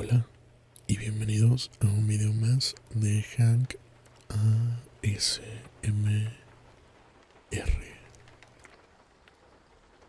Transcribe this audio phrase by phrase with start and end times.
[0.00, 0.24] Hola
[0.86, 3.74] y bienvenidos a un video más de Hank
[5.02, 5.42] ASMR.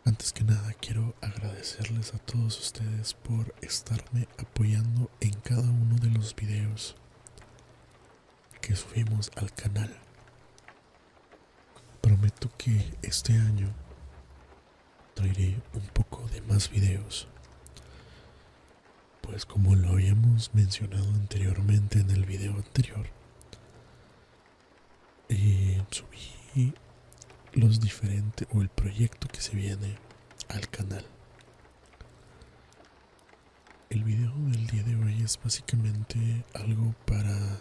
[0.05, 6.11] Antes que nada quiero agradecerles a todos ustedes por estarme apoyando en cada uno de
[6.11, 6.95] los videos
[8.61, 9.97] que subimos al canal.
[11.99, 13.73] Prometo que este año
[15.15, 17.27] traeré un poco de más videos.
[19.21, 23.05] Pues como lo habíamos mencionado anteriormente en el video anterior,
[25.29, 26.73] eh, subí
[27.53, 29.95] los diferentes o el proyecto que se viene
[30.49, 31.05] al canal.
[33.89, 37.59] El video del día de hoy es básicamente algo para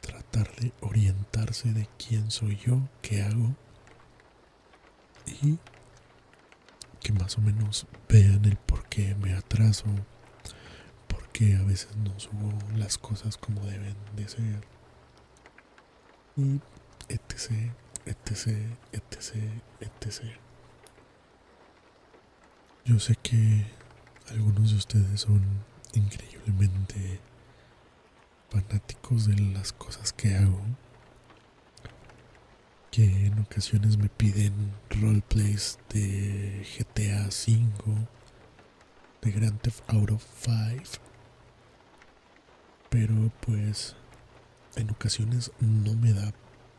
[0.00, 3.54] tratar de orientarse de quién soy yo, qué hago
[5.42, 5.58] y
[7.00, 9.86] que más o menos vean el por qué me atraso,
[11.34, 14.64] qué a veces no subo las cosas como deben de ser
[16.36, 16.60] y
[17.08, 17.72] etc,
[18.06, 18.56] etc,
[18.92, 19.34] etc,
[19.80, 20.38] etc.
[22.84, 23.66] Yo sé que
[24.30, 25.42] algunos de ustedes son
[25.94, 27.18] increíblemente
[28.48, 30.60] fanáticos de las cosas que hago,
[32.92, 38.06] que en ocasiones me piden roleplays de GTA V,
[39.22, 41.13] de Grand Theft Auto 5,
[42.94, 43.96] pero pues
[44.76, 46.32] en ocasiones no me da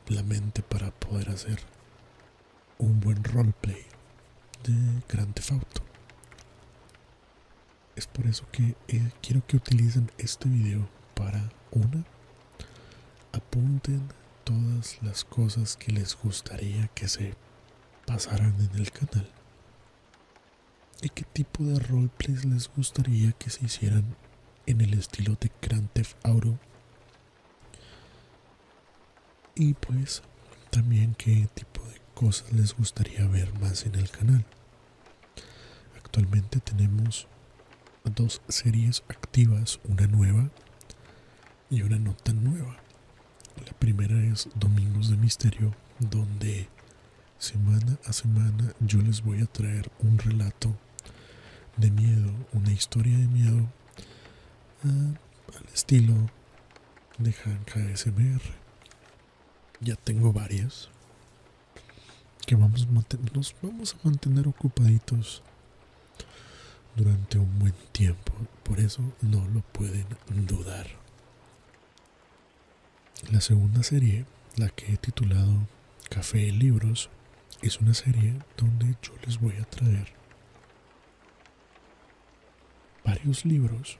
[0.07, 1.59] la mente para poder hacer
[2.77, 3.83] un buen roleplay
[4.63, 5.81] de Grand Theft Auto.
[7.97, 12.05] Es por eso que eh, quiero que utilicen este video para una,
[13.33, 14.07] apunten
[14.45, 17.33] todas las cosas que les gustaría que se
[18.05, 19.29] pasaran en el canal.
[21.01, 24.15] ¿Y qué tipo de roleplays les gustaría que se hicieran
[24.65, 26.57] en el estilo de Grand Theft Auto
[29.55, 30.21] y pues
[30.69, 34.45] también qué tipo de cosas les gustaría ver más en el canal.
[35.97, 37.27] Actualmente tenemos
[38.03, 40.49] dos series activas, una nueva
[41.69, 42.77] y una no tan nueva.
[43.65, 46.67] La primera es Domingos de Misterio, donde
[47.37, 50.75] semana a semana yo les voy a traer un relato
[51.77, 53.69] de miedo, una historia de miedo
[54.83, 56.13] ah, al estilo
[57.17, 58.41] de Hanka SMR
[59.79, 60.89] ya tengo varias
[62.45, 62.87] que vamos
[63.33, 65.41] nos vamos a mantener ocupaditos
[66.95, 68.33] durante un buen tiempo.
[68.63, 70.05] Por eso no lo pueden
[70.47, 70.87] dudar.
[73.31, 74.25] La segunda serie,
[74.57, 75.67] la que he titulado
[76.09, 77.09] Café y Libros,
[77.61, 80.13] es una serie donde yo les voy a traer
[83.03, 83.97] varios libros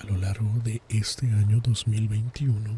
[0.00, 2.70] a lo largo de este año 2021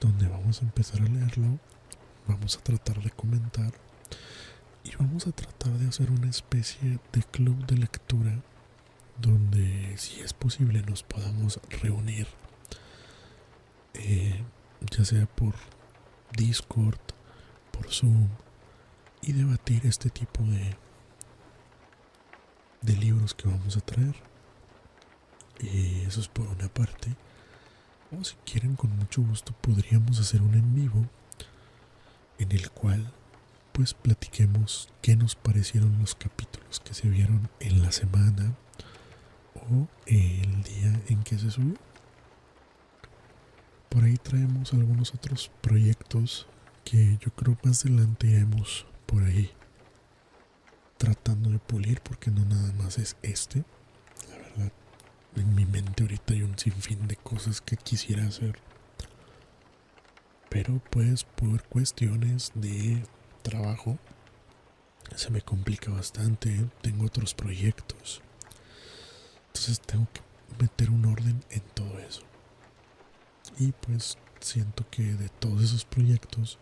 [0.00, 1.60] donde vamos a empezar a leerlo,
[2.26, 3.72] vamos a tratar de comentar
[4.82, 8.42] y vamos a tratar de hacer una especie de club de lectura
[9.20, 12.26] donde si es posible nos podamos reunir
[13.94, 14.42] eh,
[14.90, 15.54] ya sea por
[16.36, 16.98] discord
[17.70, 18.28] por zoom
[19.22, 20.76] y debatir este tipo de
[22.82, 24.33] de libros que vamos a traer
[25.60, 27.14] y eso es por una parte
[28.10, 31.06] o si quieren con mucho gusto podríamos hacer un en vivo
[32.38, 33.12] en el cual
[33.72, 38.54] pues platiquemos qué nos parecieron los capítulos que se vieron en la semana
[39.54, 41.74] o el día en que se subió.
[43.88, 46.46] Por ahí traemos algunos otros proyectos
[46.84, 49.50] que yo creo más adelante iremos por ahí
[50.96, 53.64] tratando de pulir porque no nada más es este.
[56.02, 58.58] Ahorita hay un sinfín de cosas que quisiera hacer.
[60.48, 63.02] Pero pues por cuestiones de
[63.42, 63.98] trabajo
[65.14, 66.68] se me complica bastante.
[66.82, 68.22] Tengo otros proyectos.
[69.48, 70.20] Entonces tengo que
[70.60, 72.22] meter un orden en todo eso.
[73.58, 76.58] Y pues siento que de todos esos proyectos,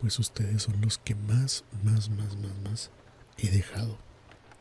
[0.00, 2.90] pues ustedes son los que más, más, más, más, más
[3.38, 3.98] he dejado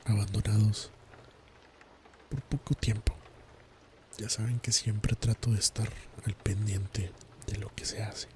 [0.06, 0.92] abandonados
[2.30, 3.15] por poco tiempo.
[4.18, 5.90] Ya saben que siempre trato de estar
[6.26, 7.12] al pendiente
[7.48, 8.28] de lo que se hace.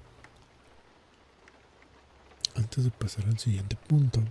[2.54, 4.22] Antes de pasar al siguiente punto,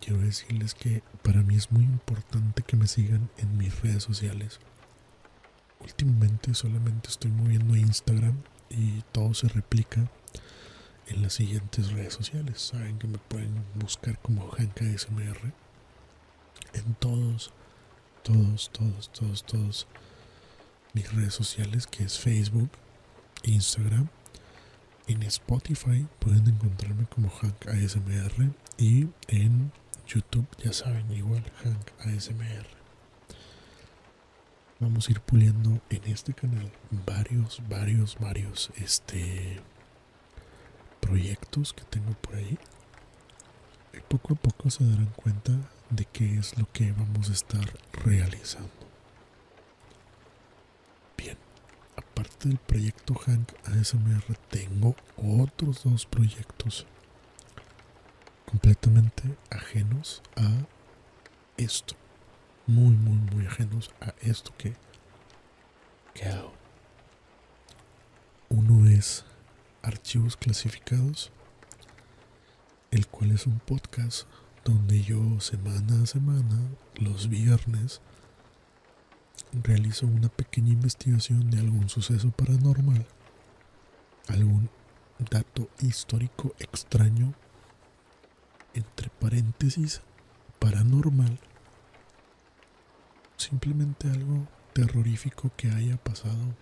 [0.00, 4.58] quiero decirles que para mí es muy importante que me sigan en mis redes sociales.
[5.80, 10.10] Últimamente solamente estoy moviendo Instagram y todo se replica
[11.06, 12.60] en las siguientes redes sociales.
[12.60, 15.52] Saben que me pueden buscar como SMR
[16.72, 17.52] en todos
[18.26, 19.86] todos, todos, todos, todos
[20.96, 22.70] mis redes sociales, que es Facebook,
[23.42, 24.08] Instagram.
[25.06, 29.72] En Spotify pueden encontrarme como Hank ASMR y en
[30.08, 32.66] YouTube, ya saben, igual Hank ASMR.
[34.80, 36.72] Vamos a ir puliendo en este canal
[37.06, 39.60] varios, varios, varios este
[41.00, 42.58] proyectos que tengo por ahí.
[43.92, 45.52] Y poco a poco se darán cuenta
[45.90, 48.86] de qué es lo que vamos a estar realizando.
[51.16, 51.38] Bien,
[52.46, 56.86] aparte del proyecto Hank ASMR, tengo otros dos proyectos
[58.44, 60.50] completamente ajenos a
[61.56, 61.94] esto.
[62.66, 64.74] Muy, muy, muy ajenos a esto que,
[66.14, 66.52] que hago.
[68.48, 69.24] Uno es
[69.82, 71.30] archivos clasificados,
[72.90, 74.26] el cual es un podcast
[74.64, 76.60] donde yo semana a semana,
[76.96, 78.00] los viernes,
[79.62, 83.06] realizo una pequeña investigación de algún suceso paranormal,
[84.28, 84.70] algún
[85.30, 87.34] dato histórico extraño,
[88.74, 90.02] entre paréntesis,
[90.58, 91.38] paranormal,
[93.36, 96.54] simplemente algo terrorífico que haya pasado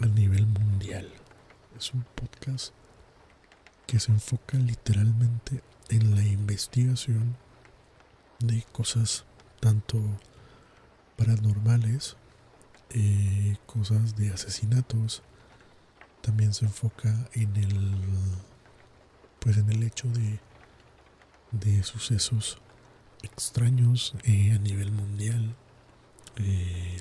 [0.00, 1.08] a nivel mundial.
[1.76, 2.74] Es un podcast
[3.86, 7.36] que se enfoca literalmente en la investigación
[8.40, 9.24] de cosas
[9.60, 10.00] tanto
[11.16, 12.16] paranormales,
[12.94, 15.22] eh, cosas de asesinatos.
[16.20, 18.00] También se enfoca en el,
[19.40, 20.38] pues en el hecho de,
[21.52, 22.58] de sucesos
[23.22, 25.56] extraños eh, a nivel mundial.
[26.36, 27.00] Eh,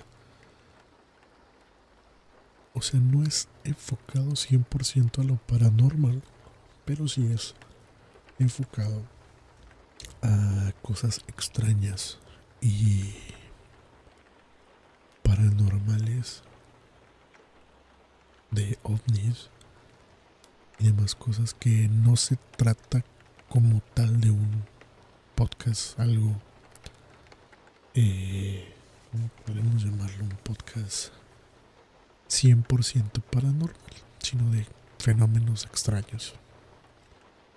[2.74, 6.24] o sea, no es enfocado 100% a lo paranormal,
[6.86, 7.54] pero sí es
[8.40, 9.04] enfocado
[10.22, 12.20] a cosas extrañas
[12.62, 13.14] y
[15.42, 16.44] paranormales
[18.52, 19.50] de ovnis
[20.78, 23.04] y demás cosas que no se trata
[23.50, 24.64] como tal de un
[25.34, 26.36] podcast, algo,
[27.96, 28.72] eh,
[29.46, 30.26] podemos llamarlo?
[30.26, 31.12] Un podcast
[32.30, 33.76] 100% paranormal,
[34.20, 34.68] sino de
[35.00, 36.36] fenómenos extraños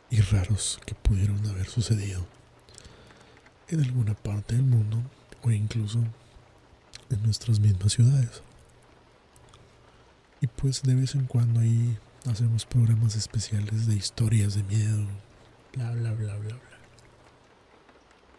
[0.09, 2.27] y raros que pudieron haber sucedido
[3.69, 5.03] en alguna parte del mundo
[5.43, 6.03] o incluso
[7.11, 8.43] en nuestras mismas ciudades.
[10.41, 11.99] Y pues de vez en cuando ahí
[12.31, 15.07] hacemos programas especiales de historias de miedo,
[15.75, 16.79] bla, bla, bla, bla, bla.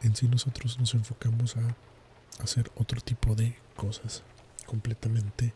[0.02, 4.24] En sí nosotros nos enfocamos a hacer otro tipo de cosas
[4.66, 5.54] completamente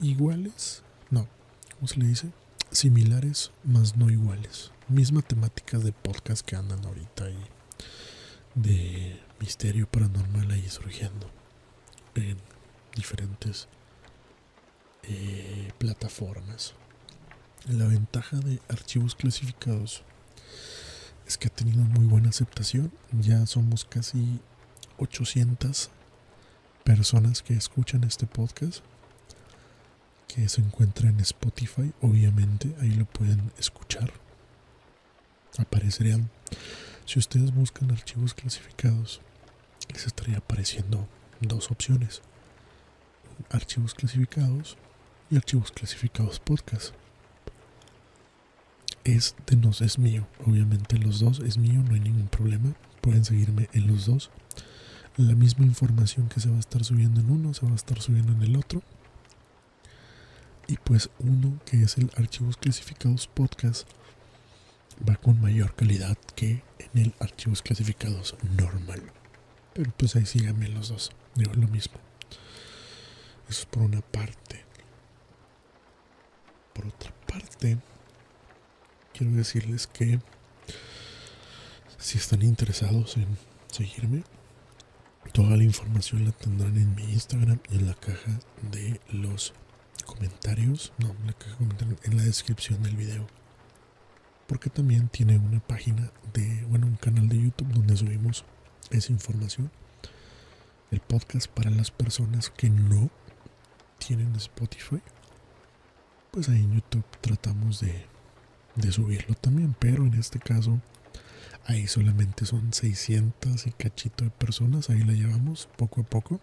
[0.00, 0.82] iguales.
[1.10, 1.28] No,
[1.74, 2.30] ¿cómo se le dice?
[2.70, 7.38] Similares, más no iguales mismas temáticas de podcast que andan ahorita y
[8.54, 11.28] de misterio paranormal ahí surgiendo
[12.14, 12.36] en
[12.94, 13.66] diferentes
[15.02, 16.74] eh, plataformas.
[17.68, 20.04] La ventaja de archivos clasificados
[21.26, 22.92] es que ha tenido muy buena aceptación.
[23.10, 24.38] Ya somos casi
[24.98, 25.90] 800
[26.84, 28.84] personas que escuchan este podcast.
[30.28, 34.12] Que se encuentra en Spotify, obviamente, ahí lo pueden escuchar
[35.58, 36.30] aparecerían.
[37.04, 39.20] Si ustedes buscan archivos clasificados,
[39.92, 41.08] les estaría apareciendo
[41.40, 42.22] dos opciones.
[43.50, 44.76] Archivos clasificados
[45.30, 46.94] y archivos clasificados podcast.
[49.04, 50.26] Es de nos, es mío.
[50.46, 52.74] Obviamente los dos es mío, no hay ningún problema.
[53.00, 54.30] Pueden seguirme en los dos.
[55.16, 58.00] La misma información que se va a estar subiendo en uno, se va a estar
[58.00, 58.82] subiendo en el otro.
[60.68, 63.88] Y pues uno que es el archivos clasificados podcast
[65.08, 69.02] va con mayor calidad que en el archivos clasificados normal.
[69.74, 71.94] Pero pues ahí síganme los dos, digo lo mismo.
[73.48, 74.64] Eso es por una parte.
[76.74, 77.78] Por otra parte,
[79.12, 80.20] quiero decirles que
[81.98, 83.36] si están interesados en
[83.70, 84.24] seguirme,
[85.32, 88.38] toda la información la tendrán en mi Instagram y en la caja
[88.70, 89.54] de los
[90.04, 90.92] comentarios.
[90.98, 93.26] No, en la caja de comentarios, en la descripción del video
[94.52, 98.44] porque también tiene una página de, bueno, un canal de YouTube donde subimos
[98.90, 99.70] esa información.
[100.90, 103.10] El podcast para las personas que no
[103.98, 105.00] tienen Spotify.
[106.30, 108.06] Pues ahí en YouTube tratamos de,
[108.76, 110.80] de subirlo también, pero en este caso
[111.66, 116.40] ahí solamente son 600 y cachito de personas, ahí la llevamos poco a poco.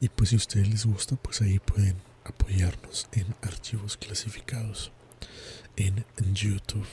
[0.00, 4.92] Y pues si a ustedes les gusta, pues ahí pueden apoyarnos en archivos clasificados
[5.76, 6.86] en YouTube.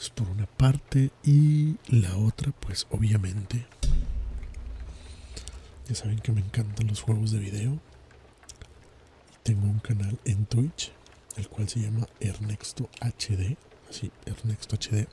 [0.00, 3.66] Es por una parte y la otra pues obviamente
[5.86, 7.78] ya saben que me encantan los juegos de video.
[9.42, 10.92] Tengo un canal en Twitch
[11.36, 13.58] el cual se llama Ernexto HD.
[13.90, 15.06] Así, Ernexto HD.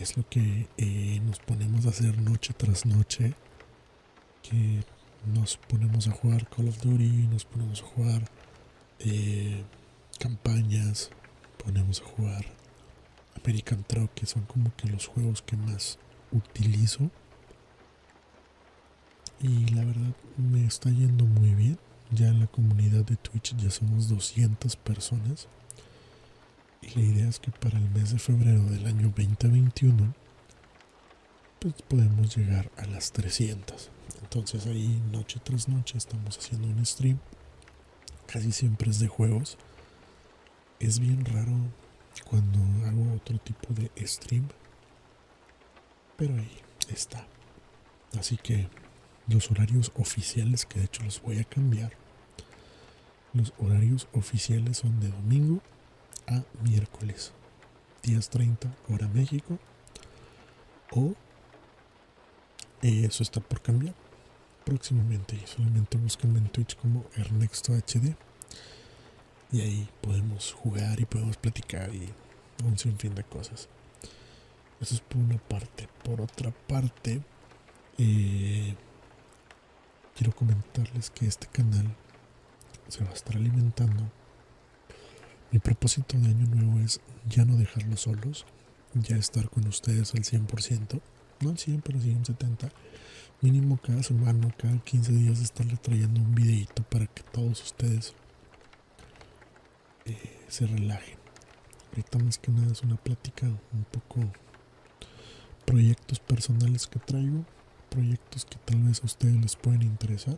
[0.00, 3.34] Es lo que eh, nos ponemos a hacer noche tras noche.
[4.42, 4.82] Que
[5.32, 8.22] nos ponemos a jugar Call of Duty, nos ponemos a jugar
[8.98, 9.62] eh,
[10.18, 11.10] campañas,
[11.62, 12.59] ponemos a jugar
[13.36, 15.98] American Truck, que son como que los juegos que más
[16.32, 17.10] utilizo.
[19.40, 21.78] Y la verdad me está yendo muy bien.
[22.10, 25.48] Ya en la comunidad de Twitch ya somos 200 personas.
[26.82, 30.14] Y la idea es que para el mes de febrero del año 2021
[31.60, 33.90] pues podemos llegar a las 300.
[34.22, 37.18] Entonces ahí noche tras noche estamos haciendo un stream.
[38.26, 39.58] Casi siempre es de juegos.
[40.78, 41.52] Es bien raro
[42.28, 44.48] cuando hago otro tipo de stream.
[46.16, 47.26] Pero ahí está.
[48.18, 48.68] Así que
[49.28, 51.92] los horarios oficiales, que de hecho los voy a cambiar.
[53.32, 55.60] Los horarios oficiales son de domingo
[56.26, 57.32] a miércoles.
[58.02, 59.58] 10.30 hora México.
[60.92, 61.14] O
[62.82, 63.94] eh, eso está por cambiar
[64.64, 65.38] próximamente.
[65.46, 68.16] Solamente busquen en Twitch como Ernexto HD.
[69.52, 72.08] Y ahí podemos jugar y podemos platicar y
[72.64, 73.68] un sinfín de cosas.
[74.80, 75.88] Eso es por una parte.
[76.04, 77.20] Por otra parte,
[77.98, 78.74] eh,
[80.16, 81.94] quiero comentarles que este canal
[82.88, 84.10] se va a estar alimentando.
[85.50, 88.46] Mi propósito de año nuevo es ya no dejarlos solos,
[88.94, 91.00] ya estar con ustedes al 100%,
[91.40, 92.70] no al 100, pero sí un 70%.
[93.42, 98.14] Mínimo cada semana, cada 15 días estarle trayendo un videito para que todos ustedes
[100.48, 101.18] se relajen.
[101.90, 104.20] Ahorita más que nada es una plática un poco
[105.64, 107.44] proyectos personales que traigo,
[107.88, 110.36] proyectos que tal vez a ustedes les pueden interesar.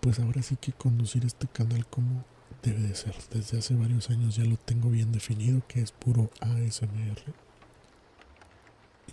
[0.00, 2.24] Pues ahora sí que conducir este canal como
[2.62, 3.14] debe de ser.
[3.32, 7.34] Desde hace varios años ya lo tengo bien definido, que es puro ASMR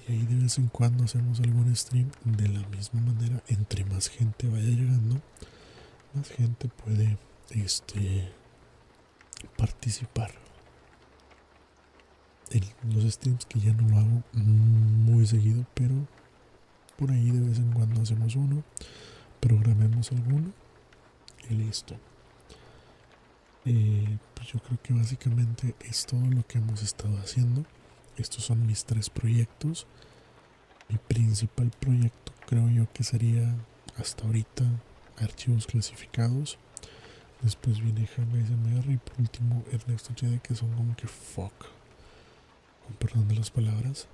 [0.07, 4.09] y ahí de vez en cuando hacemos algún stream de la misma manera entre más
[4.09, 5.21] gente vaya llegando
[6.13, 7.17] más gente puede
[7.51, 8.31] este
[9.63, 10.31] participar
[12.51, 15.95] en los streams que ya no lo hago muy seguido pero
[16.97, 18.63] por ahí de vez en cuando hacemos uno
[19.39, 20.51] programemos alguno
[21.49, 21.95] y listo
[23.65, 27.63] eh, pues yo creo que básicamente es todo lo que hemos estado haciendo
[28.17, 29.87] estos son mis tres proyectos.
[30.89, 33.55] Mi principal proyecto creo yo que sería
[33.97, 34.65] hasta ahorita
[35.17, 36.59] archivos clasificados.
[37.43, 41.53] Después viene SMR y por último Ernesto HD que son como que fuck.
[42.85, 44.07] Con perdón de las palabras.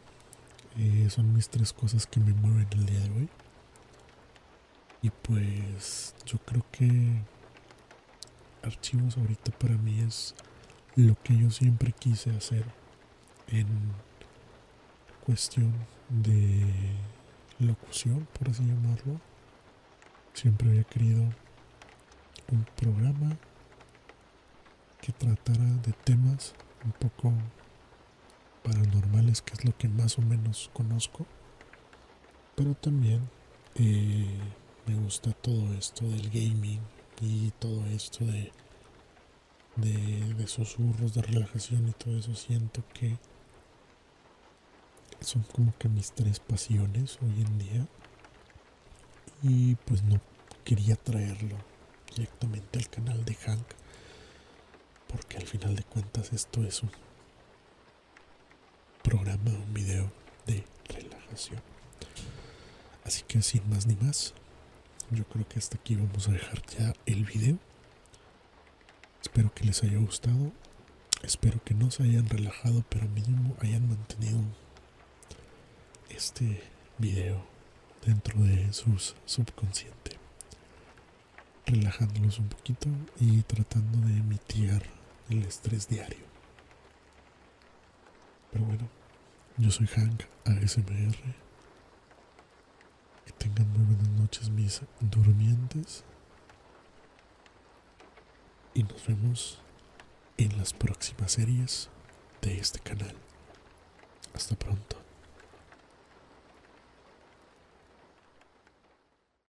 [0.78, 3.30] Eh, son mis tres cosas que me mueven el día de hoy.
[5.04, 7.22] Y pues yo creo que
[8.64, 10.34] archivos ahorita para mí es
[10.96, 12.66] lo que yo siempre quise hacer
[13.48, 13.68] en
[15.24, 15.72] cuestión
[16.10, 16.66] de
[17.60, 19.22] locución, por así llamarlo.
[20.34, 21.30] Siempre había querido
[22.52, 23.38] un programa
[25.02, 26.54] que tratara de temas
[26.84, 27.34] un poco
[28.64, 31.26] paranormales, que es lo que más o menos conozco.
[32.56, 33.30] Pero también
[33.76, 34.40] eh,
[34.86, 36.82] me gusta todo esto del gaming
[37.22, 38.52] y todo esto de,
[39.78, 42.36] de, de susurros, de relajación y todo eso.
[42.36, 43.18] Siento que
[45.22, 47.88] son como que mis tres pasiones hoy en día.
[49.42, 50.20] Y pues no
[50.66, 51.56] quería traerlo
[52.16, 53.66] directamente al canal de Hank.
[55.08, 56.92] Porque al final de cuentas esto es un
[59.02, 60.12] programa, un video
[60.46, 61.62] de relajación.
[63.04, 64.34] Así que sin más ni más,
[65.10, 67.58] yo creo que hasta aquí vamos a dejar ya el video.
[69.22, 70.52] Espero que les haya gustado.
[71.24, 74.40] Espero que no se hayan relajado, pero mínimo hayan mantenido
[76.10, 76.62] este
[77.00, 77.44] video
[78.06, 80.19] dentro de su subconsciente,
[81.70, 84.84] relajándolos un poquito y tratando de mitigar
[85.30, 86.26] el estrés diario.
[88.52, 88.90] Pero bueno,
[89.58, 91.16] yo soy Hank ASMR.
[93.26, 96.04] Que tengan muy buenas noches mis durmientes.
[98.74, 99.62] Y nos vemos
[100.38, 101.90] en las próximas series
[102.42, 103.16] de este canal.
[104.34, 104.99] Hasta pronto.